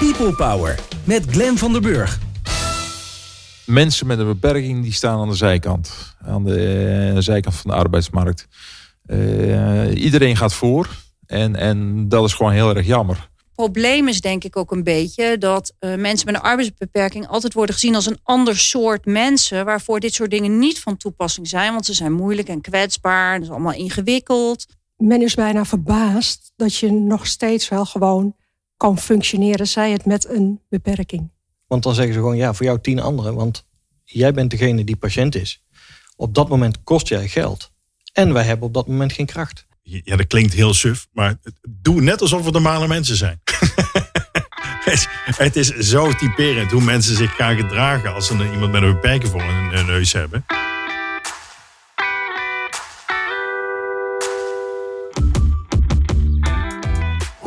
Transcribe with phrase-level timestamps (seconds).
[0.00, 2.18] People Power met Glen van der Burg.
[3.66, 6.14] Mensen met een beperking die staan aan de zijkant.
[6.22, 8.48] Aan de eh, zijkant van de arbeidsmarkt.
[9.06, 10.88] Uh, iedereen gaat voor.
[11.26, 15.38] En, en dat is gewoon heel erg jammer probleem is denk ik ook een beetje
[15.38, 20.00] dat uh, mensen met een arbeidsbeperking altijd worden gezien als een ander soort mensen waarvoor
[20.00, 23.50] dit soort dingen niet van toepassing zijn, want ze zijn moeilijk en kwetsbaar, dat is
[23.50, 24.66] allemaal ingewikkeld.
[24.96, 28.34] Men is bijna verbaasd dat je nog steeds wel gewoon
[28.80, 31.30] kan functioneren, zij het met een beperking.
[31.66, 33.66] Want dan zeggen ze gewoon ja, voor jou tien anderen, want
[34.04, 35.64] jij bent degene die patiënt is.
[36.16, 37.70] Op dat moment kost jij geld.
[38.12, 39.66] En wij hebben op dat moment geen kracht.
[39.82, 43.40] Ja, dat klinkt heel suf, maar doe net alsof we normale mensen zijn.
[45.36, 49.30] het is zo typerend hoe mensen zich gaan gedragen als ze iemand met een beperking
[49.30, 50.44] voor een neus hebben.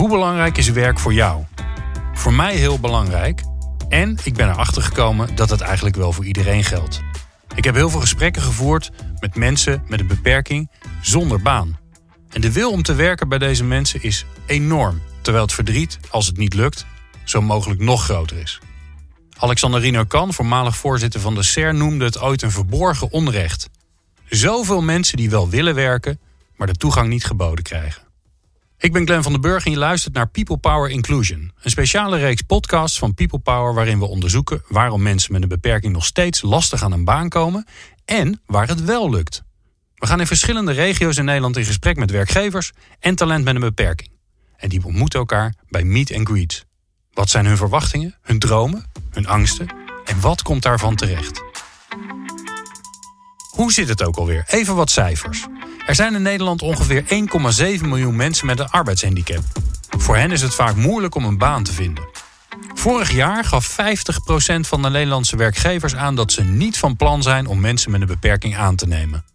[0.03, 1.43] Hoe belangrijk is werk voor jou?
[2.13, 3.43] Voor mij heel belangrijk.
[3.89, 7.01] En ik ben erachter gekomen dat het eigenlijk wel voor iedereen geldt.
[7.55, 11.79] Ik heb heel veel gesprekken gevoerd met mensen met een beperking zonder baan.
[12.29, 15.01] En de wil om te werken bij deze mensen is enorm.
[15.21, 16.85] Terwijl het verdriet, als het niet lukt,
[17.23, 18.59] zo mogelijk nog groter is.
[19.37, 23.69] Alexander Rino voormalig voorzitter van de CER, noemde het ooit een verborgen onrecht.
[24.25, 26.19] Zoveel mensen die wel willen werken,
[26.55, 28.12] maar de toegang niet geboden krijgen.
[28.83, 31.51] Ik ben Glenn van den Burg en je luistert naar People Power Inclusion.
[31.61, 35.93] Een speciale reeks podcasts van People Power waarin we onderzoeken waarom mensen met een beperking
[35.93, 37.67] nog steeds lastig aan een baan komen
[38.05, 39.43] en waar het wel lukt.
[39.95, 43.61] We gaan in verschillende regio's in Nederland in gesprek met werkgevers en talent met een
[43.61, 44.09] beperking.
[44.57, 46.65] En die ontmoeten elkaar bij Meet and Greet.
[47.13, 49.67] Wat zijn hun verwachtingen, hun dromen, hun angsten
[50.05, 51.52] en wat komt daarvan terecht?
[53.53, 54.43] Hoe zit het ook alweer?
[54.47, 55.47] Even wat cijfers.
[55.85, 57.03] Er zijn in Nederland ongeveer
[57.79, 59.43] 1,7 miljoen mensen met een arbeidshandicap.
[59.89, 62.03] Voor hen is het vaak moeilijk om een baan te vinden.
[62.73, 63.75] Vorig jaar gaf 50%
[64.59, 68.07] van de Nederlandse werkgevers aan dat ze niet van plan zijn om mensen met een
[68.07, 69.25] beperking aan te nemen.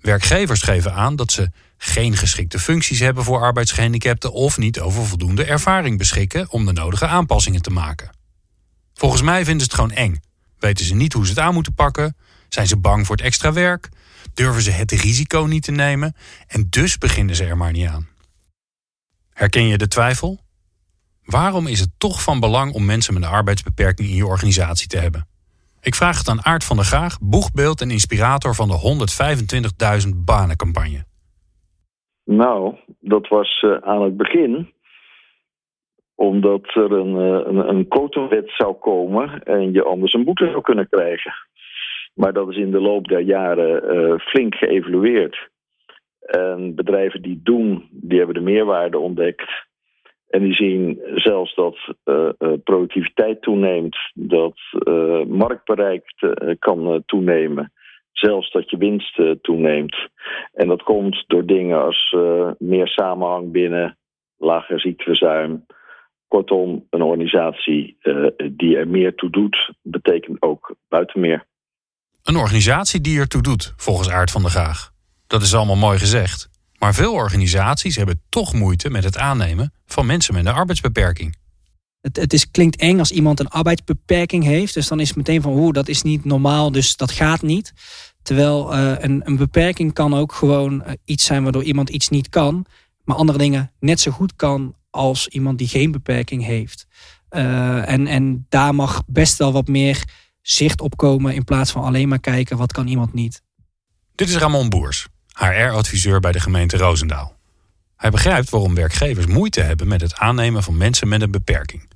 [0.00, 5.44] Werkgevers geven aan dat ze geen geschikte functies hebben voor arbeidsgehandicapten of niet over voldoende
[5.44, 8.10] ervaring beschikken om de nodige aanpassingen te maken.
[8.94, 10.22] Volgens mij vinden ze het gewoon eng.
[10.58, 12.16] Weten ze niet hoe ze het aan moeten pakken?
[12.54, 13.88] Zijn ze bang voor het extra werk?
[14.34, 16.14] Durven ze het risico niet te nemen?
[16.46, 18.08] En dus beginnen ze er maar niet aan.
[19.32, 20.38] Herken je de twijfel?
[21.24, 24.98] Waarom is het toch van belang om mensen met een arbeidsbeperking in je organisatie te
[24.98, 25.26] hebben?
[25.80, 28.78] Ik vraag het aan Aart van der Graag, boegbeeld en inspirator van de
[30.06, 31.04] 125.000 banencampagne.
[32.24, 34.72] Nou, dat was uh, aan het begin
[36.14, 40.88] omdat er een, uh, een, een zou komen en je anders een boete zou kunnen
[40.88, 41.32] krijgen.
[42.14, 45.48] Maar dat is in de loop der jaren uh, flink geëvalueerd.
[46.20, 49.50] En bedrijven die doen, die hebben de meerwaarde ontdekt.
[50.28, 52.28] En die zien zelfs dat uh,
[52.64, 54.58] productiviteit toeneemt, dat
[55.26, 56.04] marktbereik
[56.58, 57.72] kan toenemen,
[58.12, 60.08] zelfs dat je winst toeneemt.
[60.52, 62.16] En dat komt door dingen als
[62.58, 63.98] meer samenhang binnen,
[64.38, 65.66] lager ziekteverzuim.
[66.28, 67.96] Kortom, een organisatie
[68.52, 71.46] die er meer toe doet, betekent ook buiten meer.
[72.24, 74.92] Een organisatie die er toe doet, volgens Aard van der Graag.
[75.26, 76.48] Dat is allemaal mooi gezegd.
[76.78, 81.36] Maar veel organisaties hebben toch moeite met het aannemen van mensen met een arbeidsbeperking.
[82.00, 84.74] Het, het is, klinkt eng als iemand een arbeidsbeperking heeft.
[84.74, 87.72] Dus dan is het meteen van, hoe dat is niet normaal, dus dat gaat niet.
[88.22, 92.28] Terwijl uh, een, een, beperking kan ook gewoon uh, iets zijn waardoor iemand iets niet
[92.28, 92.66] kan.
[93.04, 96.86] Maar andere dingen net zo goed kan als iemand die geen beperking heeft.
[97.30, 100.04] Uh, en, en daar mag best wel wat meer
[100.46, 103.42] zicht op komen in plaats van alleen maar kijken wat kan iemand niet.
[104.14, 105.06] Dit is Ramon Boers.
[105.32, 107.36] HR-adviseur bij de gemeente Roosendaal.
[107.96, 111.88] Hij begrijpt waarom werkgevers moeite hebben met het aannemen van mensen met een beperking.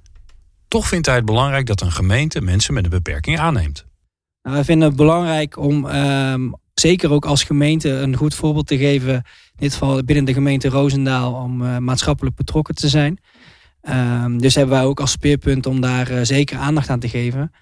[0.68, 3.86] Toch vindt hij het belangrijk dat een gemeente mensen met een beperking aanneemt.
[4.42, 8.78] Nou, wij vinden het belangrijk om um, zeker ook als gemeente een goed voorbeeld te
[8.78, 9.14] geven.
[9.14, 9.22] In
[9.56, 13.18] dit geval binnen de gemeente Roosendaal om uh, maatschappelijk betrokken te zijn.
[13.82, 17.52] Um, dus hebben wij ook als speerpunt om daar uh, zeker aandacht aan te geven.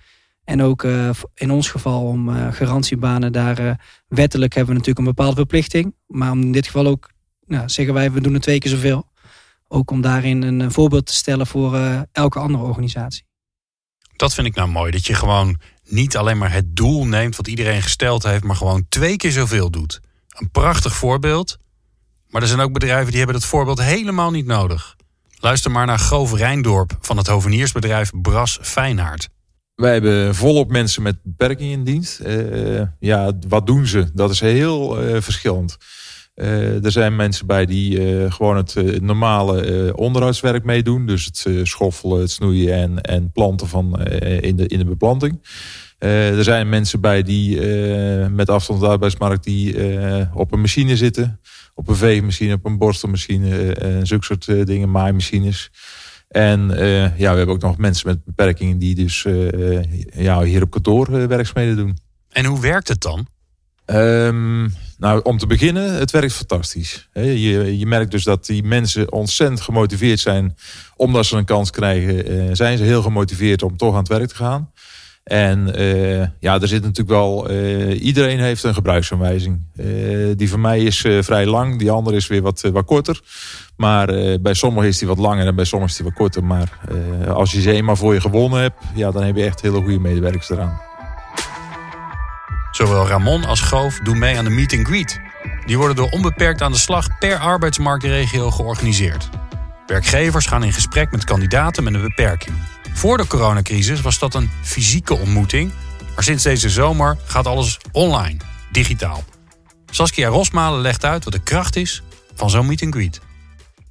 [0.47, 3.71] En ook uh, in ons geval om uh, garantiebanen, daar uh,
[4.09, 5.95] wettelijk hebben we natuurlijk een bepaalde verplichting.
[6.07, 7.11] Maar om in dit geval ook,
[7.47, 9.11] nou, zeggen wij, we doen het twee keer zoveel.
[9.69, 11.77] Ook om daarin een voorbeeld te stellen voor
[12.13, 13.25] elke andere organisatie.
[14.17, 17.49] Dat vind ik nou mooi, dat je gewoon niet alleen maar het doel neemt wat
[17.49, 20.01] iedereen gesteld heeft, maar gewoon twee keer zoveel doet.
[20.29, 21.57] Een prachtig voorbeeld.
[22.29, 24.97] Maar er zijn ook bedrijven die hebben dat voorbeeld helemaal niet nodig.
[25.39, 29.29] Luister maar naar Grove Rijndorp van het hoveniersbedrijf Bras Fijnaard.
[29.77, 32.21] Wij hebben volop mensen met beperking in dienst.
[32.21, 34.07] Uh, ja, wat doen ze?
[34.15, 35.77] Dat is heel uh, verschillend.
[36.37, 38.01] Uh, er zijn mensen bij die
[38.31, 41.07] gewoon het normale onderhoudswerk meedoen.
[41.07, 44.03] Dus het schoffelen, het snoeien en, en planten van,
[44.41, 45.41] in, de, in de beplanting.
[45.99, 47.61] er zijn mensen bij die
[48.31, 49.77] met afstand de arbeidsmarkt die
[50.35, 51.41] op een machine zitten.
[51.75, 55.71] Op een veegmachine, op een borstelmachine, en zulke soort dingen, maaimachines.
[56.29, 56.61] En
[57.17, 59.27] ja, we hebben ook nog mensen met beperkingen die dus
[60.15, 61.99] ja, hier op kantoor werkzaamheden doen.
[62.29, 63.27] En hoe werkt het dan?
[63.87, 67.09] Um, nou, om te beginnen, het werkt fantastisch.
[67.13, 70.57] Je, je merkt dus dat die mensen ontzettend gemotiveerd zijn.
[70.97, 74.29] Omdat ze een kans krijgen, uh, zijn ze heel gemotiveerd om toch aan het werk
[74.29, 74.71] te gaan.
[75.27, 77.51] En uh, ja, er zit natuurlijk wel.
[77.51, 79.61] Uh, iedereen heeft een gebruiksaanwijzing.
[80.37, 83.21] die van mij is vrij lang, die andere is weer wat, wat korter.
[83.77, 84.07] Maar
[84.41, 86.45] bij sommigen is die wat langer en bij sommigen is die wat korter.
[86.45, 86.79] Maar
[87.29, 89.99] als je ze eenmaal voor je gewonnen hebt, ja, dan heb je echt hele goede
[89.99, 90.81] medewerkers eraan.
[92.71, 95.21] Zowel Ramon als Goof doen mee aan de meet greet.
[95.65, 99.29] Die worden door onbeperkt aan de slag per arbeidsmarktregio georganiseerd.
[99.87, 102.57] Werkgevers gaan in gesprek met kandidaten met een beperking.
[102.97, 105.73] Voor de coronacrisis was dat een fysieke ontmoeting,
[106.15, 108.37] maar sinds deze zomer gaat alles online,
[108.73, 109.25] digitaal.
[109.91, 112.03] Saskia Rosmalen legt uit wat de kracht is
[112.35, 113.21] van zo'n meet and greet.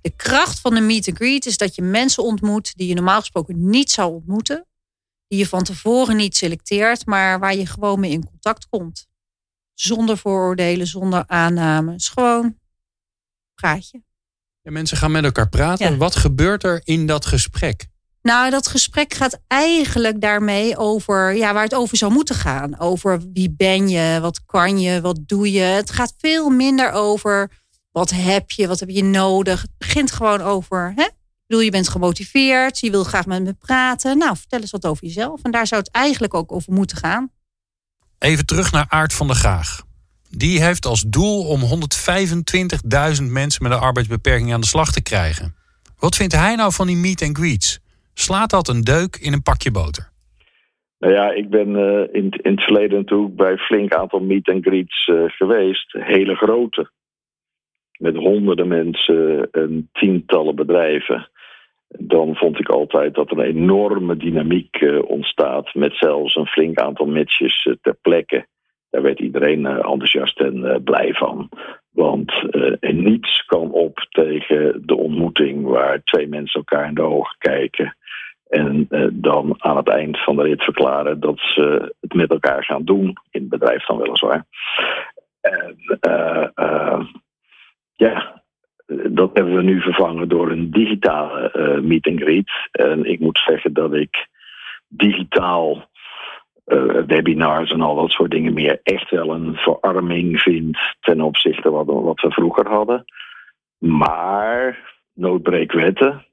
[0.01, 3.19] De kracht van de meet and greet is dat je mensen ontmoet die je normaal
[3.19, 4.65] gesproken niet zou ontmoeten
[5.27, 9.07] die je van tevoren niet selecteert, maar waar je gewoon mee in contact komt.
[9.73, 12.09] Zonder vooroordelen, zonder aannames.
[12.09, 12.57] Gewoon
[13.55, 14.03] praatje.
[14.61, 15.97] Ja, mensen gaan met elkaar praten.
[15.97, 17.93] Wat gebeurt er in dat gesprek?
[18.25, 22.79] Nou, dat gesprek gaat eigenlijk daarmee over ja, waar het over zou moeten gaan.
[22.79, 25.59] Over wie ben je, wat kan je, wat doe je.
[25.59, 27.51] Het gaat veel minder over
[27.91, 29.61] wat heb je, wat heb je nodig.
[29.61, 31.07] Het begint gewoon over hè,
[31.47, 34.17] bedoel, je bent gemotiveerd, je wil graag met me praten.
[34.17, 35.41] Nou, vertel eens wat over jezelf.
[35.43, 37.31] En daar zou het eigenlijk ook over moeten gaan.
[38.19, 39.81] Even terug naar Aart van der Graag.
[40.29, 45.55] Die heeft als doel om 125.000 mensen met een arbeidsbeperking aan de slag te krijgen.
[45.97, 47.83] Wat vindt hij nou van die meet and greets?
[48.17, 50.13] Slaat dat een deuk in een pakje boter?
[50.99, 54.65] Nou ja, ik ben uh, in, in het verleden bij een flink aantal meet and
[54.65, 55.91] greets uh, geweest.
[55.91, 56.91] Hele grote.
[57.99, 61.29] Met honderden mensen en tientallen bedrijven
[61.99, 65.73] dan vond ik altijd dat er een enorme dynamiek ontstaat.
[65.73, 68.45] Met zelfs een flink aantal matches ter plekke.
[68.89, 71.49] Daar werd iedereen enthousiast en blij van.
[71.91, 72.31] Want
[72.79, 77.97] niets kan op tegen de ontmoeting waar twee mensen elkaar in de ogen kijken.
[78.55, 82.83] En dan aan het eind van de rit verklaren dat ze het met elkaar gaan
[82.83, 83.07] doen.
[83.31, 84.45] In het bedrijf dan weliswaar.
[85.41, 85.75] En
[87.95, 88.43] ja,
[89.09, 92.51] dat hebben we nu vervangen door een digitale uh, meet and greet.
[92.71, 94.27] En ik moet zeggen dat ik
[94.87, 95.89] digitaal
[96.65, 101.69] uh, webinars en al dat soort dingen meer echt wel een verarming vind ten opzichte
[101.69, 103.05] van wat, wat we vroeger hadden.
[103.77, 104.79] Maar
[105.13, 106.25] noodbreek wetten.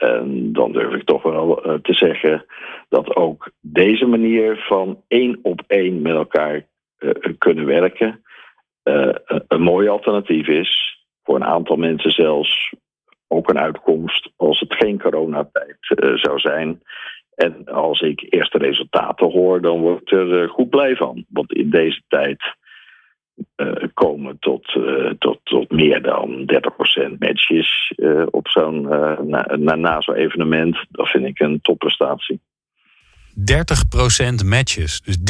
[0.00, 2.44] En dan durf ik toch wel uh, te zeggen
[2.88, 6.66] dat ook deze manier van één op één met elkaar
[7.38, 8.22] kunnen werken
[9.48, 12.74] een mooi alternatief is voor een aantal mensen zelfs
[13.28, 15.76] ook een uitkomst als het geen coronatijd
[16.14, 16.82] zou zijn.
[17.34, 21.24] En als ik eerste resultaten hoor, dan word ik er goed blij van.
[21.28, 22.42] Want in deze tijd
[23.94, 24.78] komen tot,
[25.18, 26.50] tot, tot meer dan
[27.12, 27.94] 30% matches
[28.30, 28.82] op zo'n,
[29.28, 30.86] na, na, na zo'n evenement.
[30.90, 32.40] Dat vind ik een topprestatie.
[33.34, 35.00] 30% matches.
[35.04, 35.22] Dus 30%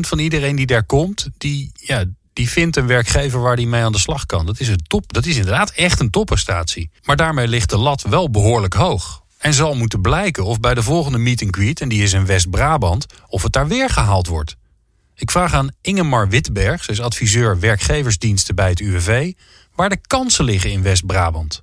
[0.00, 3.92] van iedereen die daar komt, die, ja, die vindt een werkgever waar die mee aan
[3.92, 4.46] de slag kan.
[4.46, 6.90] Dat is, een top, dat is inderdaad echt een topprestatie.
[7.04, 9.22] Maar daarmee ligt de lat wel behoorlijk hoog.
[9.38, 12.26] En zal moeten blijken of bij de volgende meet and greet, en die is in
[12.26, 14.56] West-Brabant, of het daar weer gehaald wordt.
[15.18, 19.32] Ik vraag aan Ingemar Witberg, zij is adviseur werkgeversdiensten bij het UWV,
[19.74, 21.62] waar de kansen liggen in West-Brabant.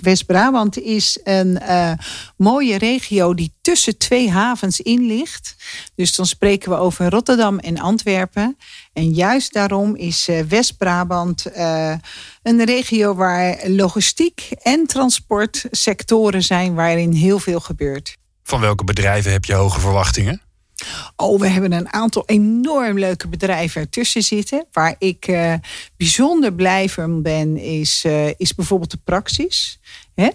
[0.00, 1.92] West-Brabant is een uh,
[2.36, 5.56] mooie regio die tussen twee havens in ligt.
[5.94, 8.56] Dus dan spreken we over Rotterdam en Antwerpen.
[8.92, 11.94] En juist daarom is uh, West-Brabant uh,
[12.42, 18.16] een regio waar logistiek en transport sectoren zijn waarin heel veel gebeurt.
[18.42, 20.45] Van welke bedrijven heb je hoge verwachtingen?
[21.16, 24.66] Oh, we hebben een aantal enorm leuke bedrijven ertussen zitten.
[24.72, 25.54] Waar ik uh,
[25.96, 29.80] bijzonder blij van ben, is, uh, is bijvoorbeeld de Praxis.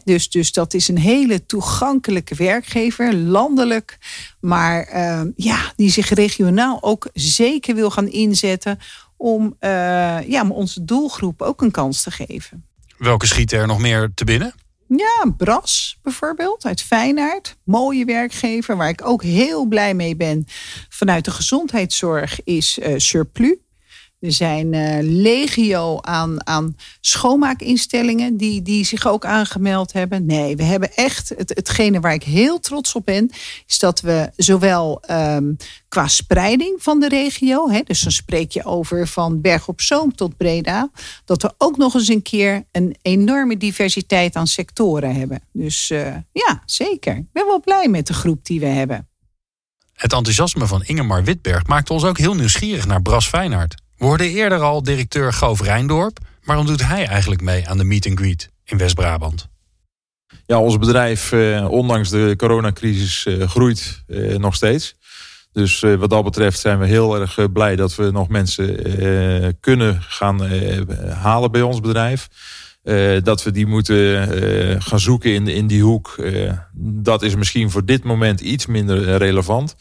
[0.04, 3.98] Dus, dus dat is een hele toegankelijke werkgever, landelijk.
[4.40, 8.80] Maar uh, ja, die zich regionaal ook zeker wil gaan inzetten
[9.18, 9.56] om,
[10.28, 12.66] ja, om onze doelgroep ook een kans te geven.
[12.98, 14.54] Welke schieten er nog meer te binnen?
[14.96, 17.58] Ja, Bras bijvoorbeeld uit Feyenaard.
[17.64, 20.46] Mooie werkgever waar ik ook heel blij mee ben
[20.90, 23.56] vanuit de gezondheidszorg is uh, Surplus.
[24.22, 30.26] Er zijn uh, legio aan, aan schoonmaakinstellingen die, die zich ook aangemeld hebben.
[30.26, 33.32] Nee, we hebben echt, het, hetgene waar ik heel trots op ben,
[33.68, 38.66] is dat we zowel um, qua spreiding van de regio, hè, dus dan spreek je
[38.66, 40.92] over van Berg op Zoom tot Breda,
[41.26, 45.42] dat we ook nog eens een keer een enorme diversiteit aan sectoren hebben.
[45.54, 47.16] Dus uh, ja, zeker.
[47.16, 49.10] Ik ben wel blij met de groep die we hebben.
[49.94, 53.81] Het enthousiasme van Ingemar Witberg maakte ons ook heel nieuwsgierig naar Bras Feyenoord.
[54.02, 56.18] We hoorden eerder al directeur Goof Rijndorp.
[56.44, 59.48] Waarom doet hij eigenlijk mee aan de meet and greet in West-Brabant?
[60.46, 64.96] Ja, ons bedrijf, eh, ondanks de coronacrisis, eh, groeit eh, nog steeds.
[65.52, 68.86] Dus eh, wat dat betreft zijn we heel erg eh, blij dat we nog mensen
[68.86, 70.42] eh, kunnen gaan
[71.10, 72.28] halen bij ons bedrijf.
[73.24, 76.16] dat we die moeten gaan zoeken in, in die hoek.
[76.74, 79.76] dat is misschien voor dit moment iets minder relevant.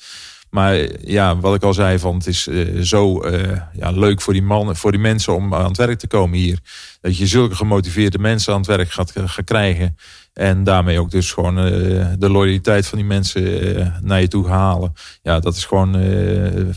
[0.50, 4.32] Maar ja, wat ik al zei, van het is uh, zo uh, ja, leuk voor
[4.32, 6.58] die, mannen, voor die mensen om aan het werk te komen hier.
[7.00, 9.96] Dat je zulke gemotiveerde mensen aan het werk gaat, gaat krijgen.
[10.32, 14.92] En daarmee ook dus gewoon uh, de loyaliteit van die mensen naar je toe halen.
[15.22, 15.92] Ja, dat is gewoon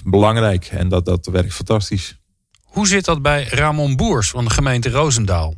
[0.03, 0.65] belangrijk.
[0.65, 2.17] En dat, dat werkt fantastisch.
[2.63, 5.53] Hoe zit dat bij Ramon Boers van de gemeente Roosendaal?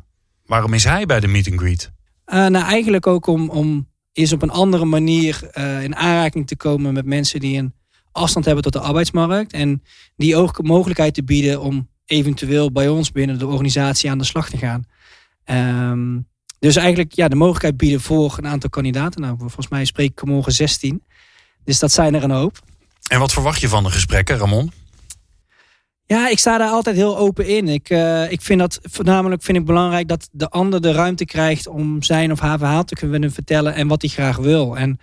[0.46, 1.92] Waarom is hij bij de meet and greet?
[2.26, 5.50] nou, eigenlijk ook om, om eens op een andere manier
[5.82, 7.74] in aanraking te komen met mensen die een
[8.16, 9.54] afstand hebben tot de arbeidsmarkt.
[9.54, 9.84] En
[10.16, 14.50] die ook mogelijkheid te bieden om eventueel bij ons binnen de organisatie aan de slag
[14.50, 14.84] te gaan.
[15.44, 16.20] Ehm,
[16.60, 19.22] dus eigenlijk ja, de mogelijkheid bieden voor een aantal kandidaten.
[19.22, 21.04] Nou, volgens mij spreek ik morgen 16.
[21.64, 22.60] Dus dat zijn er een hoop.
[23.08, 24.72] En wat verwacht je van de gesprekken, Ramon?
[26.06, 27.68] Ja, ik sta daar altijd heel open in.
[27.68, 31.68] Ik, uh, ik vind dat voornamelijk vind ik belangrijk dat de ander de ruimte krijgt
[31.68, 34.78] om zijn of haar verhaal te kunnen vertellen en wat hij graag wil.
[34.78, 35.00] En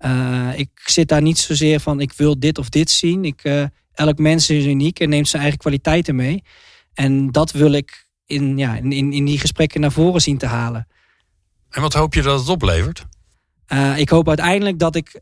[0.00, 3.24] uh, ik zit daar niet zozeer van ik wil dit of dit zien.
[3.24, 6.42] Ik, uh, elk mens is uniek en neemt zijn eigen kwaliteiten mee.
[6.94, 10.88] En dat wil ik in, ja, in, in die gesprekken naar voren zien te halen.
[11.70, 13.04] En wat hoop je dat het oplevert?
[13.68, 15.20] Uh, ik hoop uiteindelijk dat ik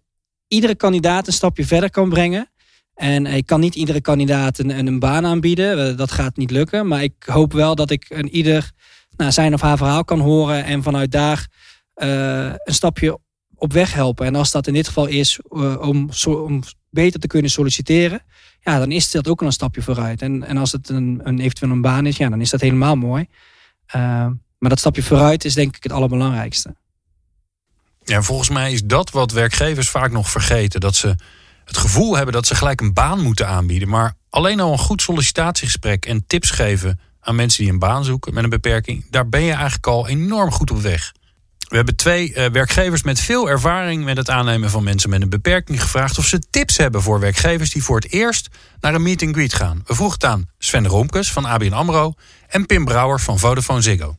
[0.49, 2.49] iedere kandidaat een stapje verder kan brengen.
[2.95, 5.97] En ik kan niet iedere kandidaat een, een baan aanbieden.
[5.97, 6.87] Dat gaat niet lukken.
[6.87, 8.71] Maar ik hoop wel dat ik een ieder
[9.17, 10.65] nou, zijn of haar verhaal kan horen.
[10.65, 11.49] En vanuit daar
[11.95, 13.19] een stapje
[13.65, 14.27] op weg helpen.
[14.27, 18.23] En als dat in dit geval is uh, om, om beter te kunnen solliciteren,
[18.61, 20.23] ja, dan is dat ook al een stapje vooruit.
[20.23, 22.97] En, en als het een, een eventueel een baan is, ja, dan is dat helemaal
[22.97, 23.27] mooi.
[23.97, 24.27] Uh,
[24.59, 26.75] maar dat stapje vooruit is denk ik het allerbelangrijkste.
[28.05, 30.81] Ja, volgens mij is dat wat werkgevers vaak nog vergeten.
[30.81, 31.15] Dat ze
[31.65, 33.89] het gevoel hebben dat ze gelijk een baan moeten aanbieden.
[33.89, 38.35] Maar alleen al een goed sollicitatiegesprek en tips geven aan mensen die een baan zoeken
[38.35, 39.11] met een beperking.
[39.11, 41.13] Daar ben je eigenlijk al enorm goed op weg.
[41.75, 45.29] We hebben twee uh, werkgevers met veel ervaring met het aannemen van mensen met een
[45.29, 48.49] beperking gevraagd of ze tips hebben voor werkgevers die voor het eerst
[48.81, 49.83] naar een meet and greet gaan.
[49.87, 52.13] We vroegen het aan Sven Romkes van ABN AMRO
[52.49, 54.17] en Pim Brouwer van Vodafone Ziggo.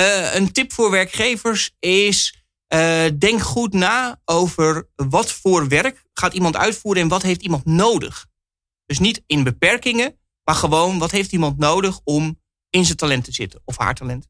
[0.00, 6.32] Uh, een tip voor werkgevers is uh, denk goed na over wat voor werk gaat
[6.32, 8.26] iemand uitvoeren en wat heeft iemand nodig.
[8.86, 13.32] Dus niet in beperkingen, maar gewoon wat heeft iemand nodig om in zijn talent te
[13.32, 14.29] zitten of haar talent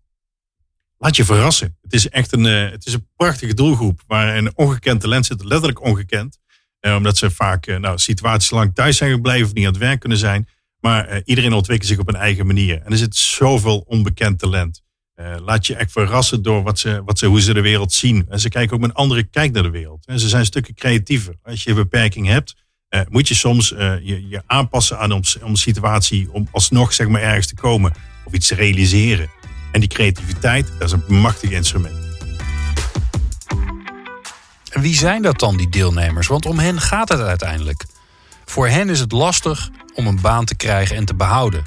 [1.01, 1.77] laat je verrassen.
[1.83, 5.45] Het is echt een, uh, het is een prachtige doelgroep waar een ongekend talent zit,
[5.45, 6.39] letterlijk ongekend.
[6.81, 9.81] Uh, omdat ze vaak uh, nou, situaties lang thuis zijn gebleven of niet aan het
[9.81, 10.49] werk kunnen zijn.
[10.81, 12.83] Maar iedereen ontwikkelt zich op een eigen manier.
[12.83, 14.83] En er zit zoveel onbekend talent.
[15.45, 18.27] laat je echt verrassen door wat ze, wat ze, hoe ze de wereld zien.
[18.29, 20.07] En ze kijken ook met een andere kijk naar de wereld.
[20.07, 21.35] En ze zijn stukken creatiever.
[21.43, 22.55] Als je een beperking hebt,
[23.09, 27.47] moet je soms je, je aanpassen aan een, om situatie om alsnog zeg maar, ergens
[27.47, 27.93] te komen
[28.25, 29.31] of iets te realiseren.
[29.73, 31.95] En die creativiteit, dat is een machtig instrument.
[34.71, 36.27] En wie zijn dat dan, die deelnemers?
[36.27, 37.85] Want om hen gaat het uiteindelijk.
[38.45, 41.63] Voor hen is het lastig om een baan te krijgen en te behouden.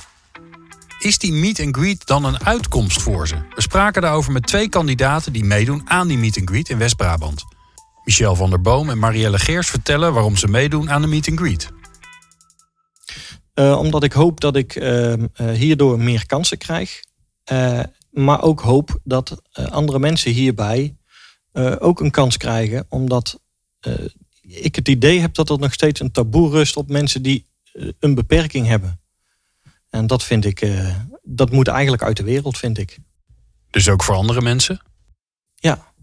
[1.00, 3.36] Is die meet and greet dan een uitkomst voor ze?
[3.55, 7.43] We spraken daarover met twee kandidaten die meedoen aan die meet and greet in West-Brabant.
[8.03, 11.39] Michel van der Boom en Marielle Geers vertellen waarom ze meedoen aan de meet and
[11.39, 11.69] greet.
[13.55, 15.13] Uh, omdat ik hoop dat ik uh,
[15.53, 17.00] hierdoor meer kansen krijg.
[17.53, 20.95] Uh, maar ook hoop dat uh, andere mensen hierbij
[21.53, 22.86] uh, ook een kans krijgen.
[22.89, 23.41] Omdat
[24.41, 27.48] ik het idee heb dat er nog steeds een taboe rust op mensen die
[28.00, 29.01] een beperking hebben.
[29.89, 30.67] En dat vind ik,
[31.22, 32.98] dat moet eigenlijk uit de wereld, vind ik.
[33.69, 34.81] Dus ook voor andere mensen?
[35.55, 35.93] Ja.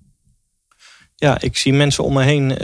[1.16, 2.59] Ja, ik zie mensen om me heen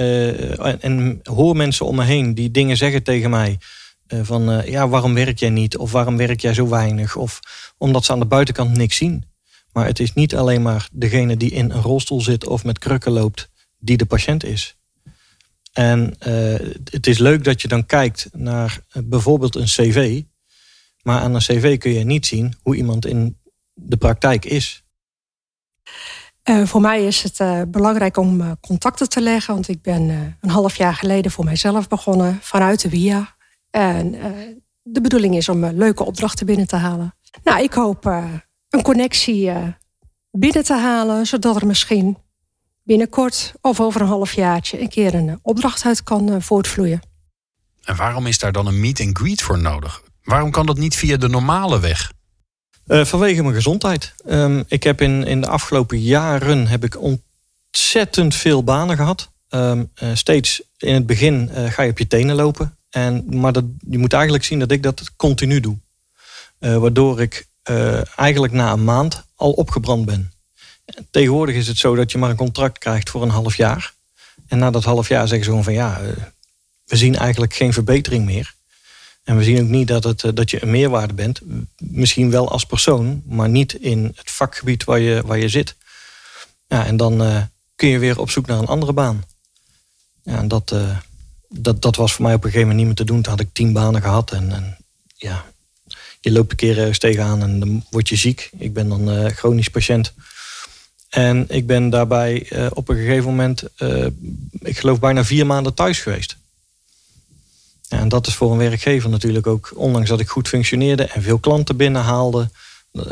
[0.81, 3.59] en hoor mensen om me heen die dingen zeggen tegen mij.
[4.09, 5.77] Van ja, waarom werk jij niet?
[5.77, 7.17] Of waarom werk jij zo weinig?
[7.17, 7.41] Of
[7.79, 9.25] omdat ze aan de buitenkant niks zien.
[9.73, 13.13] Maar het is niet alleen maar degene die in een rolstoel zit of met krukken
[13.13, 13.49] loopt,
[13.79, 14.77] die de patiënt is.
[15.73, 20.23] En uh, het is leuk dat je dan kijkt naar bijvoorbeeld een cv.
[21.03, 23.39] Maar aan een cv kun je niet zien hoe iemand in
[23.75, 24.85] de praktijk is.
[26.65, 29.55] Voor mij is het belangrijk om contacten te leggen.
[29.55, 33.36] Want ik ben een half jaar geleden voor mijzelf begonnen vanuit de WIA.
[33.77, 34.11] En
[34.83, 37.15] de bedoeling is om leuke opdrachten binnen te halen.
[37.45, 38.05] Nou, ik hoop
[38.71, 39.53] een connectie
[40.31, 41.27] binnen te halen.
[41.27, 42.17] Zodat er misschien
[42.83, 47.01] binnenkort of over een halfjaartje een keer een opdracht uit kan voortvloeien.
[47.85, 50.03] En waarom is daar dan een meet and greet voor nodig?
[50.23, 52.13] Waarom kan dat niet via de normale weg?
[52.87, 54.15] Uh, vanwege mijn gezondheid.
[54.27, 59.31] Um, ik heb in, in de afgelopen jaren heb ik ontzettend veel banen gehad.
[59.51, 62.76] Um, uh, steeds in het begin uh, ga je op je tenen lopen.
[62.91, 65.77] En, maar dat, je moet eigenlijk zien dat ik dat continu doe.
[66.59, 67.47] waardoor ik
[68.17, 70.33] eigenlijk na een maand al opgebrand ben.
[71.11, 73.95] Tegenwoordig is het zo dat je maar een contract krijgt voor een half jaar.
[74.47, 76.01] En na dat half jaar zeggen ze gewoon van ja,
[76.85, 78.55] we zien eigenlijk geen verbetering meer.
[79.25, 81.41] En we zien ook niet dat, het, eh, dat je een meerwaarde bent.
[81.79, 85.75] Misschien wel als persoon, maar niet in het vakgebied waar je, waar je zit.
[86.67, 89.25] Ja, en dan kun je weer op zoek naar een andere baan.
[90.25, 90.75] En dat,
[91.59, 93.23] dat, dat was voor mij op een gegeven moment niet meer te doen.
[93.23, 94.33] Toen had ik tien banen gehad.
[94.33, 94.77] En, en
[95.17, 95.45] ja,
[96.21, 98.51] je loopt een keer ergens tegenaan en dan word je ziek.
[98.59, 100.13] Ik ben dan uh, chronisch patiënt.
[101.09, 103.63] En ik ben daarbij op een gegeven moment,
[104.59, 106.37] ik geloof bijna vier maanden thuis geweest.
[107.89, 111.39] En dat is voor een werkgever natuurlijk ook, ondanks dat ik goed functioneerde en veel
[111.39, 112.51] klanten binnenhaalde,
[112.93, 113.03] uh,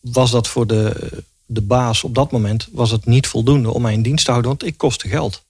[0.00, 1.08] was dat voor de,
[1.46, 4.50] de baas op dat moment was het niet voldoende om mij in dienst te houden,
[4.50, 5.42] want ik kostte geld.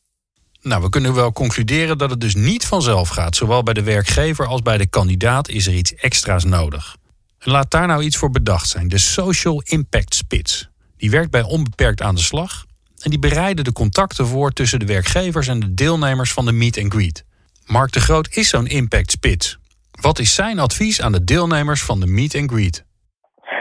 [0.63, 3.37] Nou, we kunnen wel concluderen dat het dus niet vanzelf gaat.
[3.37, 6.97] Zowel bij de werkgever als bij de kandidaat is er iets extra's nodig.
[7.39, 8.89] Laat daar nou iets voor bedacht zijn.
[8.89, 10.71] De Social Impact Spits.
[10.97, 12.65] Die werkt bij Onbeperkt aan de slag.
[13.03, 16.79] En die bereiden de contacten voor tussen de werkgevers en de deelnemers van de meet
[16.79, 17.25] and greet.
[17.67, 19.59] Mark de Groot is zo'n impact spits.
[20.01, 22.85] Wat is zijn advies aan de deelnemers van de meet and greet?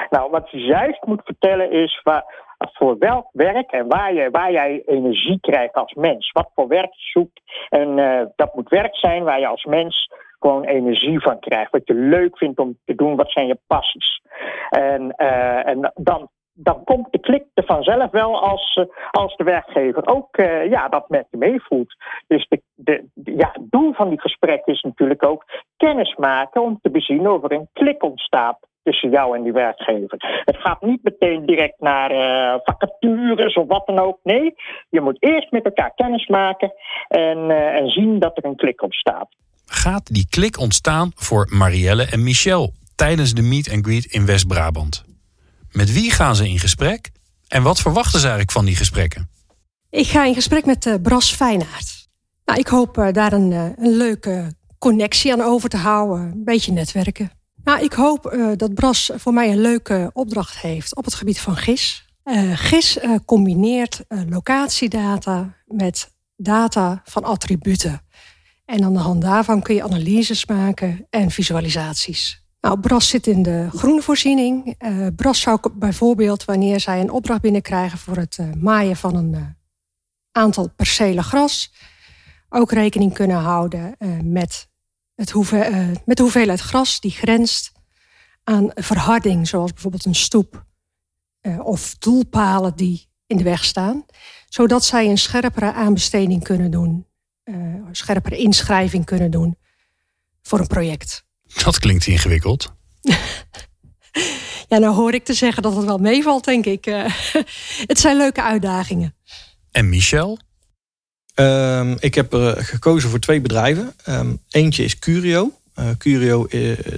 [0.09, 2.23] Nou, wat je juist moet vertellen is waar,
[2.59, 6.31] voor welk werk en waar, je, waar jij energie krijgt als mens.
[6.31, 7.41] Wat voor werk je zoekt.
[7.69, 11.71] En uh, dat moet werk zijn waar je als mens gewoon energie van krijgt.
[11.71, 14.21] Wat je leuk vindt om te doen, wat zijn je passies.
[14.69, 16.29] En, uh, en dan
[16.61, 20.35] dan komt de klik er vanzelf wel als, uh, als de werkgever ook
[20.69, 21.95] ja, dat met je meevoelt.
[22.27, 25.45] Dus de, de, ja, het doel van die gesprekken is natuurlijk ook
[25.77, 30.43] kennis maken om te bezien of er een klik ontstaat tussen jou en die werkgever.
[30.45, 34.19] Het gaat niet meteen direct naar uh, vacatures of wat dan ook.
[34.23, 34.53] Nee,
[34.89, 36.73] je moet eerst met elkaar kennis maken
[37.07, 39.35] en, en zien dat er een klik ontstaat.
[39.65, 45.05] Gaat die klik ontstaan voor Marielle en Michel tijdens de meet and greet in West-Brabant?
[45.71, 47.09] Met wie gaan ze in gesprek?
[47.47, 49.29] En wat verwachten ze eigenlijk van die gesprekken?
[49.89, 52.07] Ik ga in gesprek met uh, Bras Feinaert.
[52.45, 56.19] Nou, ik hoop uh, daar een, uh, een, leuke connectie aan over te houden.
[56.19, 57.38] Een beetje netwerken.
[57.63, 61.55] Nou, ik hoop dat Bras voor mij een leuke opdracht heeft op het gebied van
[61.55, 62.07] GIS.
[62.53, 68.01] GIS combineert locatiedata met data van attributen.
[68.65, 72.43] En aan de hand daarvan kun je analyses maken en visualisaties.
[72.61, 74.77] Nou, Bras zit in de groene voorziening.
[75.15, 79.57] Bras zou bijvoorbeeld, wanneer zij een opdracht binnenkrijgen voor het maaien van een
[80.31, 81.73] aantal percelen gras,
[82.49, 84.68] ook rekening kunnen houden met,
[85.19, 87.71] het hoeveel, met de hoeveelheid gras die grenst
[88.43, 90.65] aan verharding, zoals bijvoorbeeld een stoep
[91.57, 94.05] of doelpalen die in de weg staan,
[94.49, 97.07] zodat zij een scherpere aanbesteding kunnen doen,
[97.43, 99.57] een scherpere inschrijving kunnen doen
[100.41, 101.25] voor een project.
[101.63, 102.73] Dat klinkt ingewikkeld.
[104.69, 106.87] ja, nou hoor ik te zeggen dat het wel meevalt, denk ik.
[106.87, 107.05] Uh,
[107.91, 109.15] het zijn leuke uitdagingen.
[109.71, 110.39] En Michel?
[111.39, 113.93] Um, ik heb uh, gekozen voor twee bedrijven.
[114.07, 115.57] Um, eentje is Curio.
[115.75, 116.47] Uh, Curio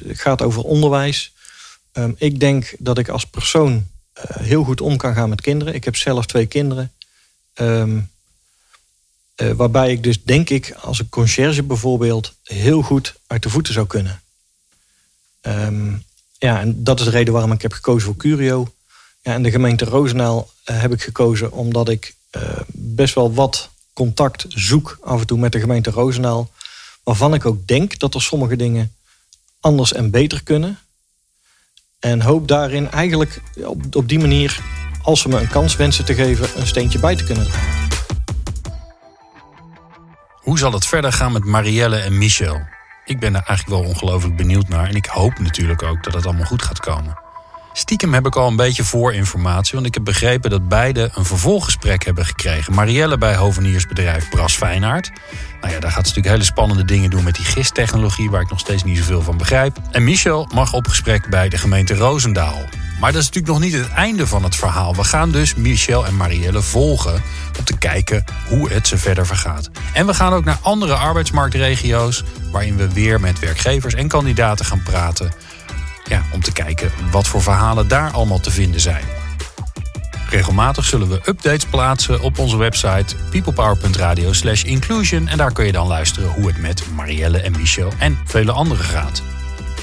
[0.08, 1.34] gaat over onderwijs.
[1.94, 3.88] Um, ik denk dat ik als persoon
[4.40, 5.74] heel goed om kan gaan met kinderen.
[5.74, 6.92] Ik heb zelf twee kinderen.
[9.36, 13.88] waarbij ik dus denk ik als een conciërge bijvoorbeeld heel goed uit de voeten zou
[13.88, 14.22] kunnen.
[16.40, 18.74] Ja, en dat is de reden waarom ik heb gekozen voor Curio.
[19.22, 22.16] Ja, en de gemeente Roosendaal heb ik gekozen omdat ik
[22.74, 26.52] best wel wat contact zoek af en toe met de gemeente Roosendaal.
[27.04, 28.96] Waarvan ik ook denk dat er sommige dingen
[29.60, 30.80] anders en beter kunnen.
[32.00, 34.60] En hoop daarin eigenlijk op, op die manier,
[35.02, 37.90] als ze me een kans wensen te geven, een steentje bij te kunnen dragen.
[40.42, 42.62] Hoe zal het verder gaan met Marielle en Michel?
[43.06, 44.90] Ik ben er eigenlijk wel ongelooflijk benieuwd naar.
[44.90, 47.20] En ik hoop natuurlijk ook dat het allemaal goed gaat komen.
[47.74, 52.06] Stiekem heb ik al een beetje voorinformatie, want ik heb begrepen dat beide een vervolggesprek
[52.06, 52.74] hebben gekregen.
[52.74, 55.12] Marielle bij hoveniersbedrijf Bras Fijnaard.
[55.62, 58.50] Nou ja, daar gaat ze natuurlijk hele spannende dingen doen met die gistechnologie, waar ik
[58.50, 59.78] nog steeds niet zoveel van begrijp.
[59.92, 62.62] En Michel mag op gesprek bij de gemeente Roosendaal.
[63.00, 64.96] Maar dat is natuurlijk nog niet het einde van het verhaal.
[64.96, 67.22] We gaan dus Michel en Marielle volgen
[67.58, 69.70] om te kijken hoe het ze verder vergaat.
[69.94, 74.84] En we gaan ook naar andere arbeidsmarktregio's, waarin we weer met werkgevers en kandidaten gaan
[74.84, 75.32] praten.
[76.34, 79.04] Om te kijken wat voor verhalen daar allemaal te vinden zijn.
[80.30, 84.32] Regelmatig zullen we updates plaatsen op onze website peoplepower.radio
[84.66, 85.28] inclusion.
[85.28, 88.86] En daar kun je dan luisteren hoe het met Marielle en Michel en vele anderen
[88.86, 89.22] gaat.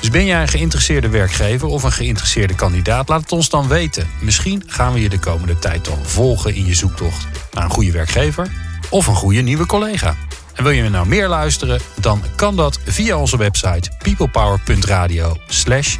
[0.00, 3.08] Dus ben jij een geïnteresseerde werkgever of een geïnteresseerde kandidaat?
[3.08, 4.08] Laat het ons dan weten.
[4.20, 7.92] Misschien gaan we je de komende tijd dan volgen in je zoektocht naar een goede
[7.92, 8.50] werkgever
[8.90, 10.16] of een goede nieuwe collega.
[10.58, 11.80] En wil je nou meer luisteren?
[12.00, 15.36] Dan kan dat via onze website peoplepower.radio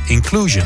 [0.07, 0.65] inclusion.